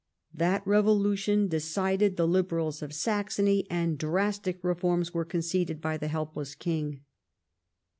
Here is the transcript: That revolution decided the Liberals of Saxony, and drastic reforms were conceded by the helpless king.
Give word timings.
That 0.33 0.65
revolution 0.65 1.47
decided 1.47 2.17
the 2.17 2.27
Liberals 2.27 2.81
of 2.81 2.91
Saxony, 2.91 3.67
and 3.69 3.99
drastic 3.99 4.63
reforms 4.63 5.13
were 5.13 5.25
conceded 5.25 5.79
by 5.79 5.97
the 5.97 6.07
helpless 6.07 6.55
king. 6.55 7.01